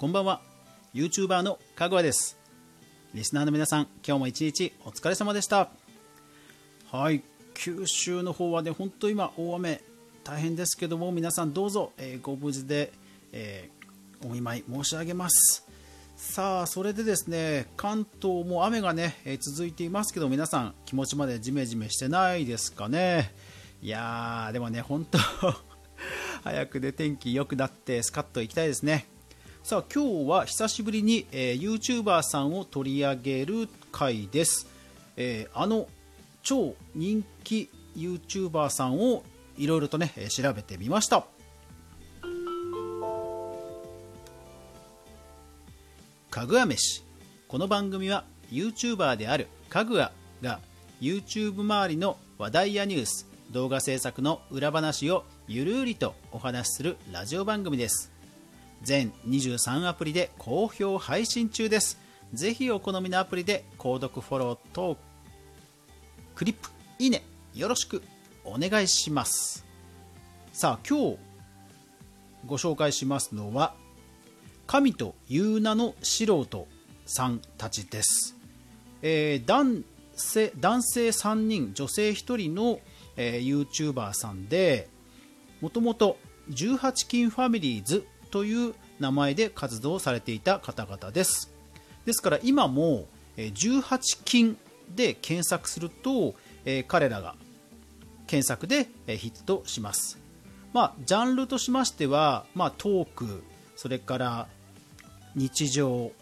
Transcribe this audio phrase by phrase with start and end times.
[0.00, 0.40] こんばんは。
[0.94, 2.38] YouTuber のかぐわです。
[3.12, 5.68] リスナーの皆さん今日も一日お疲れ様でした。
[6.90, 7.22] はい。
[7.52, 9.82] 九州の方はね本当今大雨
[10.24, 12.92] 大変ですけども皆さんどうぞ、えー、ご無事で、
[13.32, 15.66] えー、お見舞い申し上げます。
[16.16, 23.34] さあそれでですね関東も雨がね、えー、続いていますけど皆さん気持ちまでジメジメしてないですかね。
[23.82, 25.18] いやーでもね本当
[26.42, 29.06] 早くで天気良くなってスカッと行きたいですね。
[29.62, 34.66] さあ今日は久しぶりに、えー、YouTuber さんを取り上げる回です、
[35.16, 35.86] えー、あの
[36.42, 39.22] 超人気 YouTuber さんを
[39.58, 41.26] いろいろとね調べてみました。
[46.30, 47.02] かぐわ飯。
[47.48, 50.60] この番組は YouTuber であるかぐわが
[51.00, 58.09] YouTube 周りの話題やニュース動画制作の裏話をゆるりとお話しするラジオ番組です。
[58.82, 61.98] 全23アプリで好評配信中です。
[62.32, 64.96] ぜひお好みのアプリで購読フォローと
[66.34, 67.22] クリップいいね
[67.54, 68.02] よろしく
[68.44, 69.64] お願いします。
[70.52, 71.18] さあ今日
[72.46, 73.74] ご紹介しますのは
[74.66, 76.66] 神という名の素人
[77.06, 78.36] さんたちです、
[79.02, 82.80] えー、男性男性3人女性1人の、
[83.16, 84.88] えー、YouTuber さんで
[85.60, 86.18] もともと
[86.50, 91.52] 18金ファミリーズという名前で活動されていた方々です。
[92.04, 94.56] ですから今も18金
[94.94, 96.34] で検索すると、
[96.88, 97.34] 彼らが
[98.26, 100.18] 検索でヒットします、
[100.72, 103.42] まあ、ジャンルとしましては、まあ、トーク
[103.76, 104.46] それから
[105.34, 106.12] 日常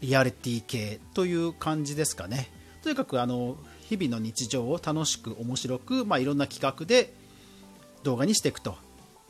[0.00, 2.50] リアリティ系という感じですかね。
[2.82, 3.56] とにかくあの
[3.88, 7.12] 日々の日常を楽しく面白く、まあ、いろんな企画で
[8.02, 8.76] 動画にしていくと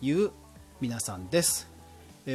[0.00, 0.30] いう
[0.80, 1.75] 皆さんです。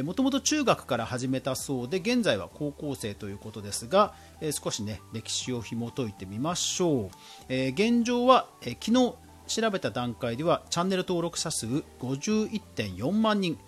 [0.02, 7.10] もともと中学から始めたそうで現在は高校生ということですが、えー、少しね歴史を紐解いてみましょう、
[7.50, 11.66] えー、現状は、えー、昨日調べた段階ではチャンネル登録者数
[12.00, 13.58] 51.4万人。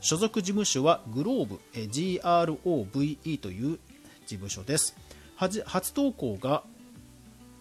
[0.00, 3.78] 所属事務所はグローブ、え、GROVE という
[4.26, 4.96] 事務所です。
[5.36, 6.62] 初投稿が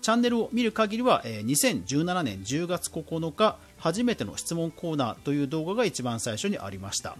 [0.01, 7.17] チャンネルを見る限りは、えー、2017年10月9日初めての質問コーナーという動画が一番最初にありました。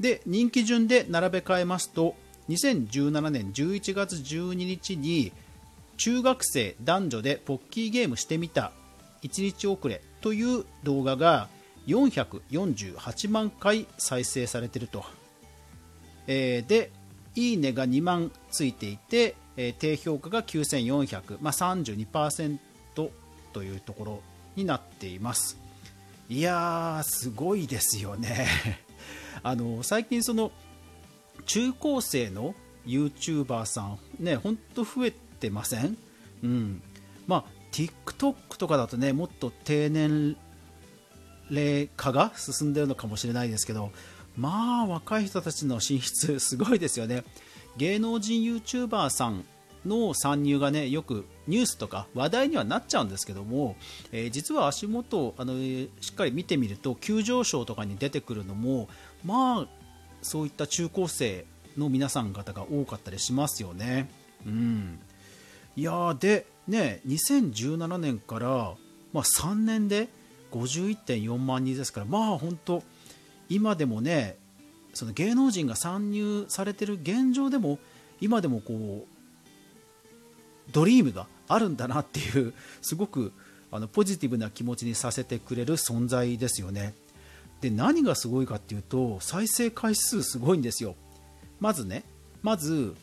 [0.00, 2.14] で人気順で並べ替えますと
[2.48, 5.32] 2017年11月12日に
[5.96, 8.72] 中学生男女でポッキーゲームしてみた
[9.22, 11.48] 1日遅れという動画が
[11.86, 15.04] 448万回再生されていると、
[16.26, 16.90] えー、で
[17.34, 22.58] いいねが2万ついていて、えー、低評価が9400、まあ、32%
[22.94, 24.20] というところ
[24.56, 25.58] になっています。
[26.28, 28.87] いやーすごいですよね。
[29.42, 30.50] あの最近その
[31.46, 32.54] 中高生の
[32.86, 35.96] YouTuber さんねほんと増えてません？
[36.42, 36.82] うん。
[37.26, 40.36] まあ TikTok とかだとねもっと低年
[41.50, 43.90] 齢化が進んでるのかもしれないですけど
[44.36, 47.24] まあ若い人たちの進出すごいですよね。
[47.76, 49.44] 芸能人 YouTuber さん
[49.86, 53.76] の参入がねよくニュースとか話題にはなっちゃうんですけども、
[54.12, 58.88] えー、実は足元あのしっかり見てみると急上昇とかに出てくるのも
[59.24, 59.68] まあ
[60.22, 61.44] そういった中高生
[61.76, 64.10] の皆さん方が多かったりしますよね。
[64.46, 64.98] うん、
[65.76, 68.48] いやでね2017年から、
[69.12, 70.08] まあ、3年で
[70.52, 72.82] 51.4万人ですからまあ本当
[73.48, 74.36] 今でもね
[74.94, 77.78] その芸能人が参入されてる現状でも
[78.20, 79.17] 今でもこう
[80.72, 82.52] ドリームがあるんだなっていう
[82.82, 83.32] すごく
[83.70, 86.94] あのポジティブな気持ちにさせてくれる存在ですよね。
[87.60, 90.94] で何がすごいかっていうと再生回数すごいんですよ。
[91.60, 92.04] まずね
[92.42, 92.94] まず、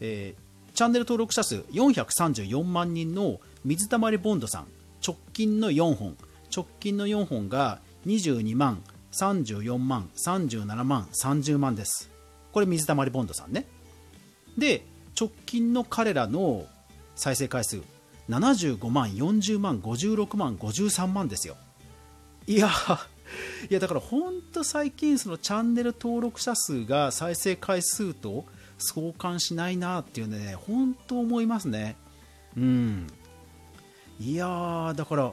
[0.00, 4.66] えー、チャンネル登録者数434万人の水溜りボンドさん。
[5.06, 6.16] 直近の4本。
[6.54, 8.82] 直近の4本が22万
[9.12, 12.10] 34万37万30万です。
[12.52, 13.66] これ水溜りボンドさんね。
[14.56, 14.84] で
[15.18, 16.66] 直近の彼らの
[17.18, 17.82] 再生回数
[18.30, 21.56] 75万40万56万53万ですよ。
[22.46, 22.70] いや
[23.68, 28.44] いやだから本当最近そのチャンネル登録者数が再生回数と
[28.78, 31.96] 相関しないなっていうね本当思いますね。
[32.56, 33.06] うん。
[34.20, 35.32] いやだから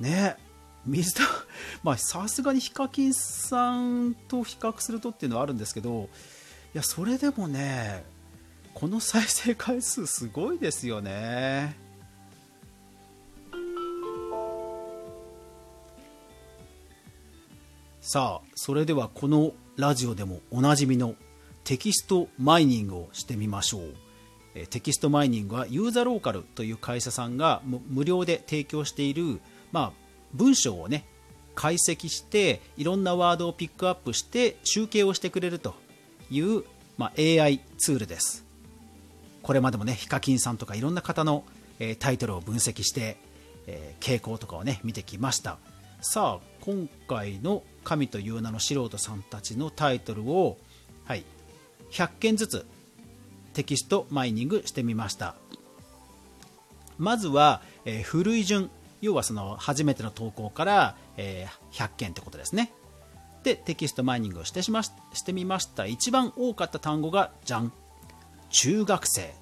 [0.00, 0.36] ね
[0.84, 1.22] 水田
[1.82, 6.08] まあさすがにヒカキンさんと比較するとっていうのはあるんですけど
[6.74, 8.04] いやそれでもね
[8.78, 11.74] この再生回数すごいですよね。
[18.02, 21.14] さあそれではこのラジオでもおなじみの
[21.64, 29.40] テキストマイニングをしてみましょう、テキストマイニングはユーザーローカルという会社さんが無料で提供している、
[29.72, 29.92] まあ、
[30.34, 31.06] 文章をね
[31.54, 35.74] 解析していろんなワードをピックアップして集計をしてくれると
[36.30, 36.62] いう、
[36.98, 38.45] まあ、AI ツールです。
[39.46, 41.44] これまでもねヒカキンさんとかいろんな方の、
[41.78, 43.16] え、タイトルを分析して、
[43.68, 45.58] え、傾向とかをね見てきました。
[46.00, 50.58] さあ今回の「神という名の素人さんたち」のタイトルを、
[51.04, 51.24] はい、
[51.92, 52.66] 100件ずつ
[53.52, 55.36] テキストマイニングしてみました。
[56.98, 58.68] まずは、えー、古い順
[59.00, 62.72] 要はその初めての投稿から、えー、100件ってことですね。
[63.44, 64.90] でテキストマイニングをしてしまし
[65.24, 65.86] てみました。
[65.86, 67.72] 一番多かった単語がじゃん
[68.58, 69.34] 中学生。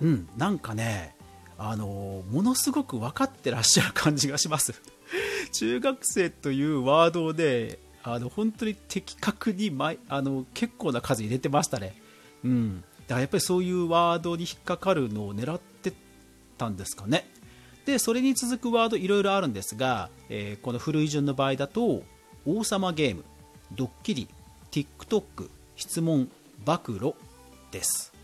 [0.00, 0.28] うん。
[0.36, 1.14] なんかね
[1.58, 4.74] あのものすごく分かってらっしゃる感じがします。
[5.52, 9.72] 中学生というワードであの本当に的確に
[10.08, 12.00] あの結構な数入れてましたね。
[12.44, 12.84] うん。
[13.06, 15.94] だからやっぱりそういうワードに引っかかるのを狙って
[16.58, 17.30] たんですかね。
[17.86, 22.02] でそれに続くワードいろいろあるんですが、えー、この古い順の場合だと
[22.44, 23.24] 王様ゲーム
[23.72, 24.28] ドッキリ
[24.72, 26.28] TikTok 質問
[26.64, 27.14] 暴露
[27.70, 28.15] です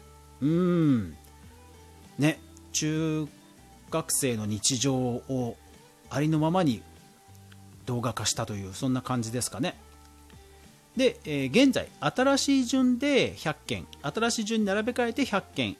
[0.43, 1.17] うん。
[2.19, 2.39] ね
[2.73, 3.27] 中
[3.91, 5.56] 学生の日常を
[6.11, 6.83] ありのままに
[7.87, 9.79] 動画化したというそんな感じですかね。
[10.97, 15.77] で、えー、現在新しい順で100件新しい順に並べ替えて100件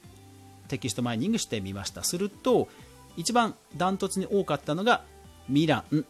[0.69, 2.03] テキストマイニングしてみました。
[2.03, 2.69] すると
[3.17, 5.03] 一番ダントツに多かったのが
[5.49, 6.07] ミラン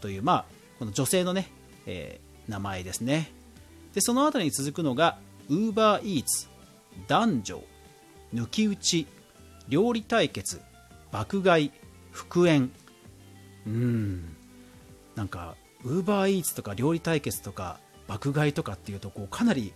[0.00, 0.44] という、まあ、
[0.78, 1.48] この女性のね、
[1.86, 3.32] えー、名前ですね。
[3.94, 5.18] でその後に続くのが
[5.48, 6.48] ウーバーイーツ
[7.08, 7.62] 男女
[8.34, 9.06] 抜き打ち
[9.68, 10.60] 料理対決
[11.10, 11.72] 爆買い
[12.10, 12.70] 復縁。
[13.66, 14.36] うん。
[15.14, 17.78] なんかウーバーイーツとか料理対決とか
[18.08, 19.72] 爆買いとかっていうとこうかなり、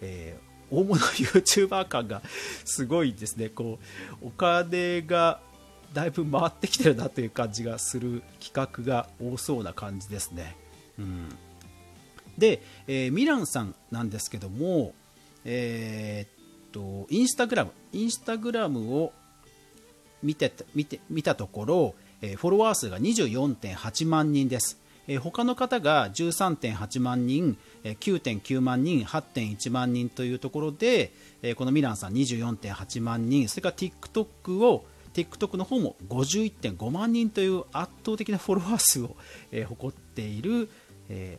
[0.00, 2.22] えー、大物 YouTuber 感が
[2.64, 3.48] すごいですね。
[3.48, 3.78] こ
[4.22, 5.40] うお金が
[5.94, 10.56] だいぶ回ってきてるなという感じがする企画が多そうな感じですね。
[10.98, 11.28] うん、
[12.36, 14.94] で、えー、ミランさんなんですけども、
[15.44, 16.35] えー、っ
[16.76, 19.12] とインスタグラムインスタグラムを
[20.22, 24.78] 見て見て見たところ、えー、フォロワー数が24.8万人です。
[25.08, 31.12] えー、他の方が13.8万人、えー、9.9万人、8.1万人というところで、
[31.42, 34.84] えー、このミランさん24.8万人、それから TikTok を
[35.14, 39.16] TikTok の方も51.5万人という圧倒的なフォロワー数を、
[39.52, 40.68] えー、誇っている、
[41.08, 41.38] え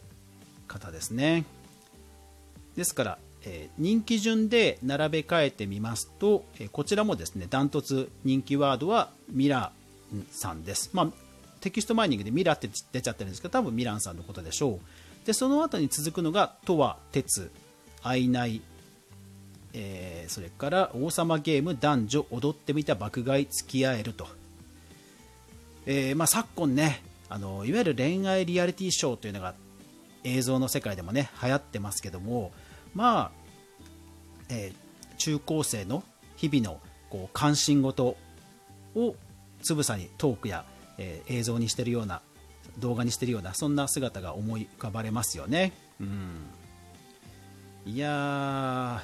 [0.66, 1.46] ー、方ですね。
[2.76, 10.90] ですから、え、人気順で並べ替えてみますと、えこちらもですねダントツ人気ワードはミラーさんです。
[10.94, 11.08] まあ、
[11.62, 14.80] テキストマイニングでミラーって出ちゃってるんですけど多分ミランさんのことでしょう。
[15.26, 17.52] でその後に続くのが「とは鉄」
[18.04, 18.62] 「あいない」
[19.74, 24.28] えー、それから王様ゲーム男女踊ってみた爆買い付き合えると、
[25.86, 29.54] えー、まあ、昨今ねあのいわゆる恋愛リアリティショーというのが
[30.24, 32.52] 映像の世界でもね流行ってますけども
[32.98, 33.32] まあ、
[34.50, 36.04] えー、中高生の
[36.36, 36.80] 日々の
[37.10, 38.16] こう関心事
[38.96, 39.16] を
[39.62, 40.66] つぶさにトークや、
[40.98, 42.22] えー、映像にしてるような
[42.80, 45.74] 動画にしてるようなそんな姿が思い浮かばれますよね。
[46.00, 46.46] うん、
[47.86, 49.04] いや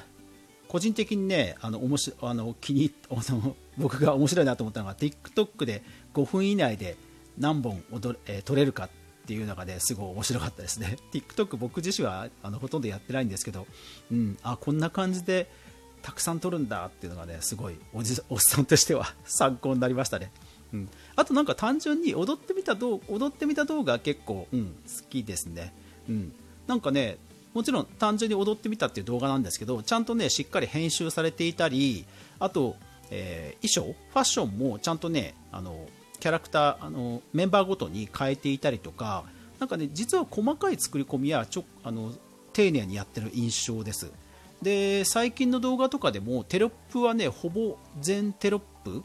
[0.68, 5.82] 個人的にねあの面白あの気にあの僕が面白いなと思ったのが TikTok で
[6.14, 6.96] 5分以内で
[7.38, 8.88] 何本踊、えー、撮れるか
[9.24, 10.98] っていうのがねすごい面白かったですね。
[11.12, 13.66] TikTok 僕自身はあのほとんどやってないんですけど、
[14.12, 15.50] うん、あこんな感じで
[16.02, 20.30] たくさん撮るんだっていうのがねすごいおじ おっさんとしては 参考になりましたね、
[20.74, 25.72] うん、あとなんか単純に踊ってみた動踊ってみた動画結構、うん、好きですね、
[26.06, 26.32] うん、
[26.66, 27.16] なんかね
[27.54, 32.04] もちろん単純に踊ってみたっていう動画なんですけどちゃんとねしっかり編集されていたり
[32.38, 32.76] あと、
[33.10, 35.86] えー、衣装ファッションもちゃんとねあの
[36.24, 39.24] キャラクターあのメンバーごとに変えていたりとか
[39.58, 42.14] なかね実は細かい作り込みやちょあの
[42.54, 44.10] 丁寧にやってる印象です。
[44.62, 49.02] で最近の動画とかでもテロップはねほぼ全テロップ、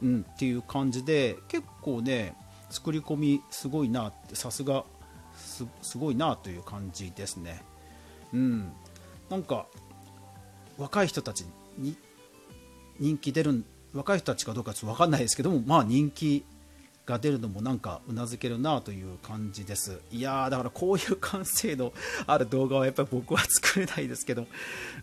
[0.00, 2.36] うん、っていう感じで結構ね
[2.70, 4.84] 作り込みすごいなってさすが
[5.34, 7.64] すごいなという感じですね。
[8.32, 8.72] うん、
[9.28, 9.66] なんか
[10.78, 11.46] 若い人たち
[11.78, 11.96] に
[13.00, 16.44] 人気出るん若い人たちかどうかちょっと分かんないですけどもまあ人気
[17.06, 20.00] が出るのもなんかうなずけるなという感じです。
[20.10, 21.92] いやーだからこういう完成度
[22.26, 24.46] ある動画はやっぱり僕は作れないですけど。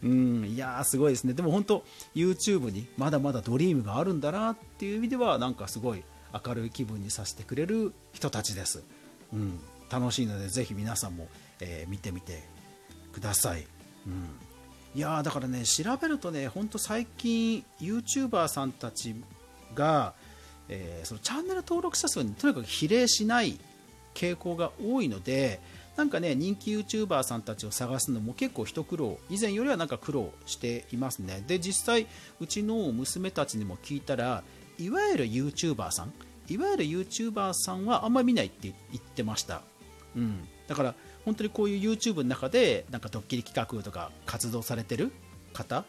[0.04, 1.34] うんいやーすごいですね。
[1.34, 6.04] でも本当 YouTube にまだまだドリームがあるんだなっていう意味ではなんかすごい
[6.46, 8.84] 明るい気分にさせてくれる人たちです、
[9.34, 11.28] うん、楽しいのでぜひ皆さんも、
[11.60, 12.44] えー、見てみて
[13.12, 13.68] ください、
[14.08, 14.30] うん、
[14.94, 19.16] いやだからね調べるとね本当最近 YouTuber さんたち
[19.74, 20.14] が、
[20.68, 23.58] えー、そのチャンネル登録者数にとにかく比例しない
[24.14, 25.62] 傾向が多いので
[25.96, 31.44] なんかね人気 YouTuber さんたちを探すのも結構一苦労以前よりはなんか苦労していますね。
[31.48, 32.08] で実際
[32.40, 34.44] うちの娘たちにも聞いたら
[34.78, 36.14] いわゆる YouTuber さん
[36.50, 39.62] いわゆる YouTuber さんはあんまり見ないって言ってました、
[40.16, 40.96] うん、だから
[41.26, 45.12] 本当にこういう YouTube の中でなんかドッキリ企画とか活動されてる
[45.54, 45.86] 方？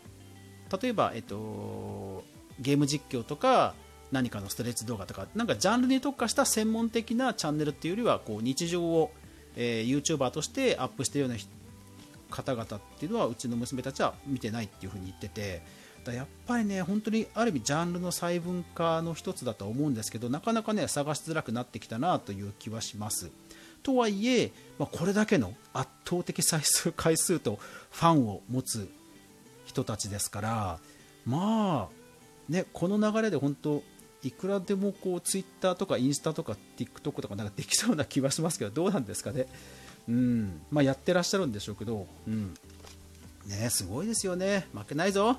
[0.83, 2.25] 例えば、えっと、
[2.59, 3.75] ゲーム実況とか
[4.11, 9.11] 何かのストレッチ動画とかなんかジャンルに特化した専門的なチャンネルっていうよりはこう日常を、
[9.57, 11.39] えー、YouTuber としてアップしてるような
[12.31, 12.67] 方々っ
[12.99, 15.63] ていうのはうちの娘たちは見てないっていうふうに言ってて
[16.05, 23.31] だやっぱりね本当にある意味ジャンルの細分化の一つだと思うんですけどなかなかね探しづらくなってきたなという気はします。
[23.83, 27.59] とはいえ、まあ、これだけの圧倒的再生回数と
[27.91, 28.89] ファンを持つ
[29.65, 30.79] 人たちですから
[31.25, 33.83] まあねこの流れで本当
[34.23, 39.47] いくらでもこうツイッターとかインスタとか TikTok とかなんかできそうな気はしますけどどうなんですかね。
[40.09, 40.61] うん。
[40.71, 42.55] まあ、やってらっしゃるんでしょうけど、うん、
[43.47, 44.69] ねすごいですよね。
[44.73, 45.37] 負けないぞ。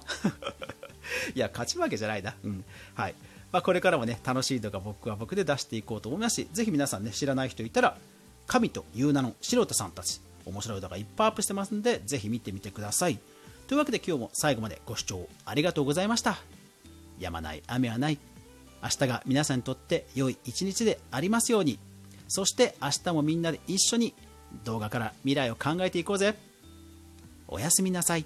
[1.36, 2.66] いや勝ち負けじゃないな、うん。
[2.94, 3.16] はい。
[3.54, 7.98] まあ、これからもね楽しい動画僕は僕で出していこうと思いますしぜひ皆さんね知らない人いたら
[8.48, 10.22] 神という名の素人さんたち。
[10.46, 13.20] 面白い動画いっぱいアップしてますんでぜひ見てみてください。
[13.68, 16.38] というわけで今日も最後までご視聴ありがとうございました。
[17.20, 18.20] やまない雨はない。
[18.82, 21.80] 明日が皆さんにとって良い一日でありますように。
[22.28, 24.14] そして明日もみんなで一緒に
[24.66, 26.36] 動画から未来を考えていこうぜ。
[27.48, 28.26] おやすみなさい。